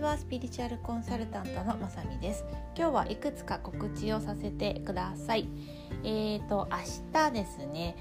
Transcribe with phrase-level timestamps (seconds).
[0.00, 0.16] ちは。
[0.16, 2.44] スピリチュアルコンサルタントのまさみです。
[2.74, 5.46] 今日はいくつか告知をさせてください。
[6.02, 6.78] えーと明
[7.12, 7.94] 日ですね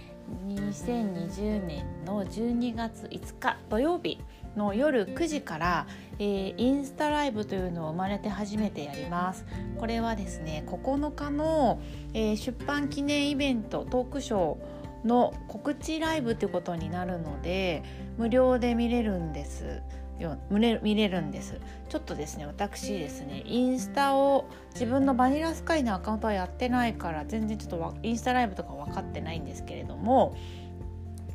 [0.48, 4.20] 2020年の12月5日土曜日
[4.56, 5.88] の夜9時から、
[6.20, 9.46] えー、インスタライブというのを生まれて初めてやります。
[9.78, 11.82] これはですね9日の、
[12.14, 17.84] えー、出版記念イベントトークショーの告知ライブということになるので
[18.18, 19.82] 無料で見れるんです。
[20.20, 21.60] よ見れ見れるんです。
[21.88, 30.36] ちょっとですね私ですねインスタを自分のバニラスカイのアカウントはやってないから全然ちょっとインスタライブとか分かってないんですけれども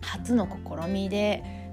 [0.00, 1.63] 初の試みで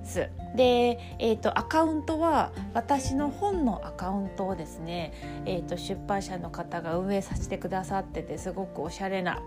[0.55, 5.13] で、えーと、アカウントは私の本のアカウントをですね、
[5.45, 9.41] えーと、出版社の方が運営させてくださっててすごくおしゃれな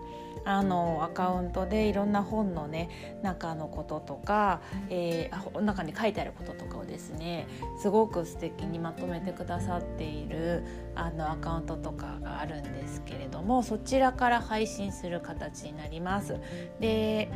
[0.45, 7.47] あのアカウントでいろんな本のね中のこととか、えー、中に書いてあることとかをですね
[7.81, 16.39] すごく素敵にまとめてくださっているあのアカウントとかがあるんですけれどもそちらから配信する形になります。
[16.79, 17.31] で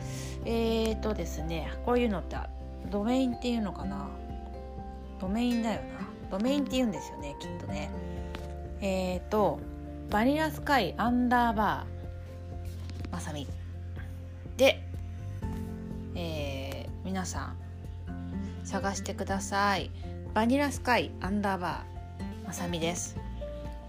[0.45, 2.37] えっ、ー、とですねこういうのって
[2.89, 4.07] ドメインっていうのかな？
[5.19, 6.37] ドメインだよな。
[6.37, 7.89] ドメインって言うんですよねきっとね。
[8.81, 9.59] えっ、ー、と
[10.09, 13.47] バニラスカイアンダーバーまさみ
[14.57, 14.83] で、
[16.15, 17.57] えー、皆さん
[18.63, 19.91] 探してください。
[20.33, 23.17] バニラスカイアンダーバーまさみです。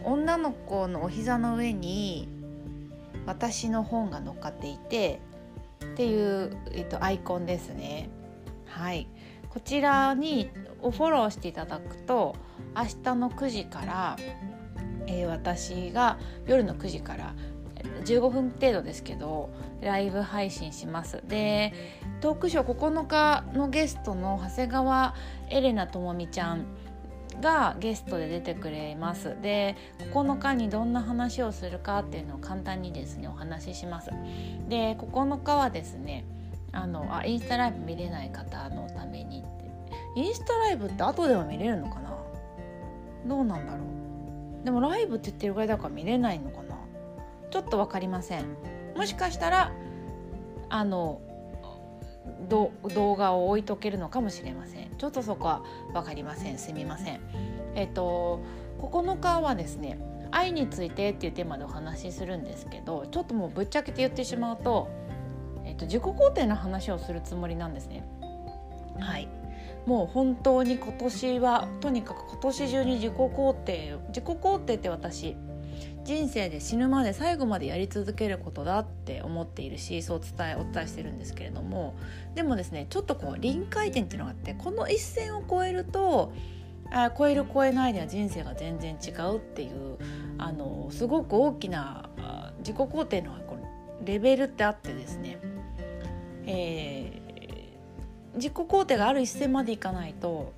[0.02, 2.28] 女の子のお膝の上に
[3.26, 5.20] 私の本が乗っかっていて
[5.84, 8.08] っていう、えっと、アイコンですね。
[8.70, 9.06] はい。
[9.50, 10.48] こちらに
[10.80, 12.36] フォローしていただくと
[12.76, 14.16] 明日の9時から、
[15.06, 17.34] えー、私が夜の9時から
[18.04, 21.22] 15分程度ですけどライブ配信します。
[21.26, 21.72] で
[22.20, 25.14] トークショー9日のゲストの長谷川
[25.48, 26.64] エレナともみちゃん
[27.40, 29.36] がゲストで出てくれます。
[29.42, 29.76] で
[30.12, 34.10] 9日にどんな話をするかっていうのを簡単にですねお話しします。
[34.68, 36.24] で9日はですね
[36.72, 39.50] あのあインスタライブ見れない方のためにって。
[40.16, 42.16] インスタライブって後でも見れるのかな？
[43.26, 43.78] どうなんだろ
[44.62, 44.64] う。
[44.64, 46.76] でもライブって言ってるぐらいだから見れないのかな。
[47.50, 48.44] ちょっと分かりません。
[48.96, 49.72] もしかしたら
[50.68, 51.20] あの
[52.48, 54.90] 動画を置いとけるのかもしれません。
[54.96, 56.58] ちょっとそこは分かりません。
[56.58, 57.20] すみません。
[57.74, 58.40] えっと
[58.78, 59.98] 9日はですね
[60.30, 64.88] 愛についてっていうテーマでお話しするんですけどちょっともうぶっちゃけて言ってしまうと
[65.80, 68.04] と自己肯定の話をするつもりなんですね。
[69.00, 69.28] はい
[69.86, 75.36] もう本当に今年はとにかく今年中に自己肯定自己肯定って私
[76.04, 81.94] 人生で死ぬまで最後までやり続けることだって思っているしそう伝えお伝えしてるんですけれども
[82.34, 86.32] でもですねちょっとこう臨界点っていうのがあってこの一線を越えると
[86.90, 89.96] あ超える超えないでは人生が全然違うっていう
[90.36, 92.10] あのすごく大きな
[92.58, 93.40] 自己肯定の
[94.04, 95.38] レベルってあってですね
[96.50, 100.52] えー、自己肯定がある一線までいかないと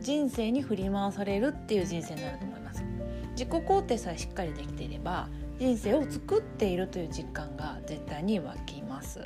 [0.00, 2.84] 人生に振り回されるっていう人生になると思います。
[3.32, 9.20] 自己肯定さえしっかりできていれば人生を作っているという実感が絶対に湧きます。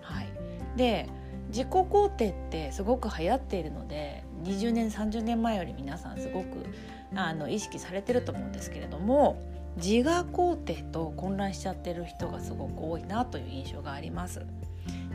[0.00, 0.28] はい。
[0.76, 1.08] で
[1.48, 6.66] 自己肯定ってすごく流行っているので20年30年前より皆さんすごく
[7.14, 9.40] あの意識されてると思うんですけれども
[9.76, 14.44] 自我肯定と混乱しちゃってる人がすごく多いなという印象があります。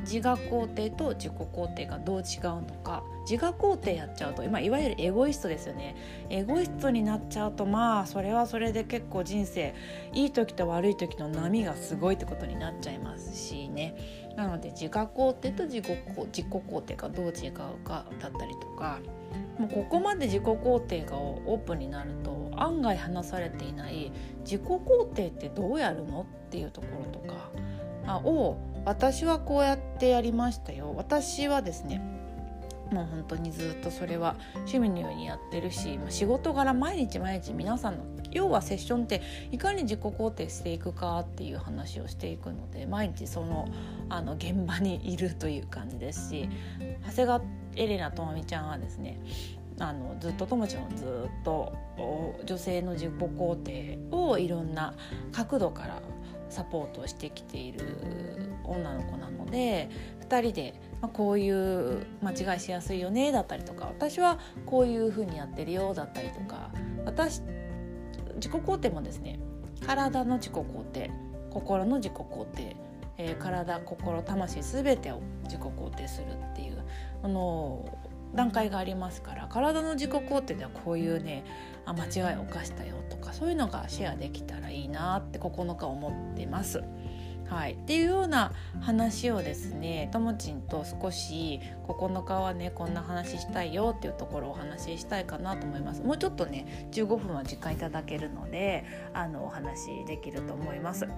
[0.01, 3.03] 自我肯定と自己肯定がどう違うのか。
[3.29, 5.95] 自我肯定やっちゃうと今いわゆるエゴイストですよね。
[6.29, 9.73] エゴイストになっちゃうとまあそれはそれで結構人生
[10.13, 13.95] いい時と悪い時の波がすごいってことになっちゃいますしね。
[14.35, 17.51] なので自我肯定と自己自己肯定がどう違う
[17.83, 18.99] かだったりとか。
[19.57, 27.51] もうここまで自己肯定がオープンになると案外話されていない自己肯定ってどうやるのっていうところとか。
[28.25, 30.93] を私はこうやってやりましたよ。
[30.95, 32.01] 私はですね
[32.91, 39.21] もう本当にずっとそれは趣味のようにやってるし仕事柄毎日毎日皆さんの要はセッションって
[39.51, 43.67] いかに自己肯定していくかっていう話をしていくので毎日その
[44.09, 46.49] あの現場にいるという感じですし
[47.05, 47.41] 長谷川
[47.75, 49.19] エレナともみちゃんはですね
[49.79, 51.73] あのずっとともちゃんはずっと
[52.45, 54.93] 女性の自己肯定をいろんな
[55.31, 56.01] 角度から
[56.51, 57.79] サポートをしてきている
[58.63, 59.89] 女の子なので
[60.27, 66.69] 2人で、まあ、こういう間違いしやすいよねだったりとか私はこういうふうにやってるよだったりとか
[67.05, 67.41] 私
[68.35, 69.39] 自己肯定もですね
[69.85, 71.11] 体の自己肯定
[71.49, 72.75] 心の自己肯定、
[73.17, 76.83] えー、体心魂全てを自己肯定するっていう
[77.23, 77.85] あの
[78.35, 81.43] 段階がありますから体の自己肯定ではこういうね
[81.85, 86.83] あ間違いを犯したよとかそういうのがシェアできたらいいなって9日思ってます。
[87.51, 96.01] はい、っていうような話をですねともちんと少し9日はねこんな話したいよっていうところをお話ししたいかなと思います。
[96.01, 101.09] もうちょっとね15分は時間いただけるのであのお話できると思います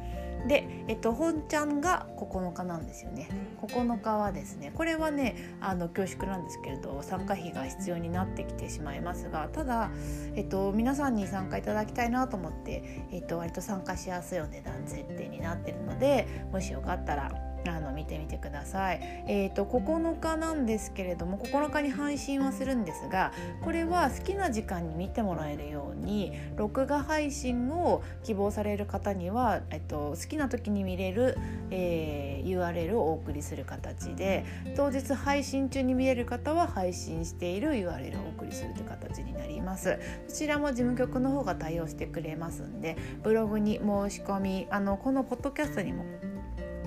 [0.47, 3.29] で、えっと、本ちゃんが9日なんですよね。
[3.61, 9.89] 9日はですねこれはねあの恐縮なんですけれど参加費が必要になってきてしまいますがただ、
[10.35, 18.99] えっと、皆さんに参加いただきたいなと思って、えっと、割と参加しやすいお値段設定になってるのでもしよかったらあの見てみてください。
[19.27, 23.31] えーと、9日なんですけれども9日に配信はするんですが
[23.61, 31.37] これは好きな時間に見てもらえるように録画配信を希望される方には、えっと、好きな時に見れる、
[31.71, 34.45] えー、URL をお送りする形で
[34.75, 39.99] 当日配信中に見れる方は配信している URL をお送りするという形になります。
[40.27, 46.05] こちらも事務局の方が対応してくれますんでブログに申し込みあのこのポッドキャストにも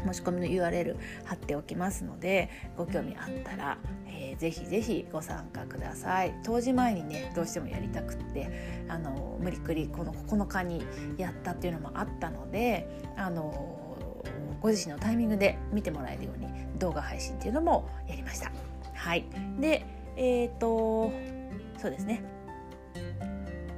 [0.05, 6.35] 申し込みの URL 貼っておきますのでご興味あったら、えー、ぜひぜひご参加ください。
[6.45, 10.85] 当時前にねどうしてもやりたくってあの無理くりこの9日に
[11.17, 13.77] やったっていうのもあったのであの
[14.61, 16.49] ご自身のタイミングで見てもらえるように
[16.79, 18.51] 動画配信っていうのもやりました。
[18.95, 19.25] はい。
[19.61, 21.13] でえっ、ー、と
[21.79, 22.36] そうですね。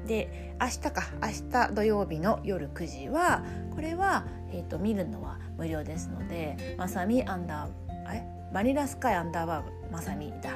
[0.08, 8.24] で明日か明日土曜日の夜9時はこれは、えーと、見るのは無料ですのでまさみアンダーえ？
[8.52, 10.50] バニラスカイアンダーバーまさみだ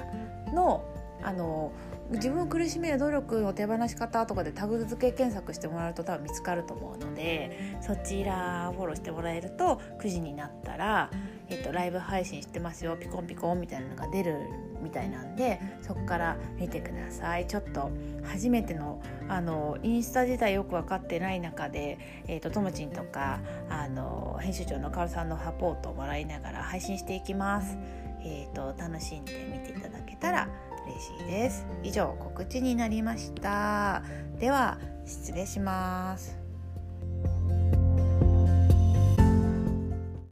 [0.53, 0.83] の
[1.23, 1.73] あの
[2.11, 11.11] 自分を苦しめる努力の手放し方とかでタグ付け検索してもらうと多分見つかると思うのでそちらフォローしてもらえると9時になったら、
[11.49, 14.37] えっと、ライブ配信してますよピコンピコンみたいなのが出る
[14.83, 17.47] みたいなんでそこから見てください。
[17.47, 17.91] ちょっと
[18.25, 23.41] 初めてのあのインスタ自体よく分かってない中で、えーと、ともちんとか
[23.71, 27.79] あの編集長のかおさんのサポートをもらいながら配信していきます。
[28.25, 30.49] えーと楽しんで見ていただけたら
[30.87, 31.67] 嬉しいです。
[31.83, 34.03] 以上告知になりました。
[34.39, 36.42] では失礼します。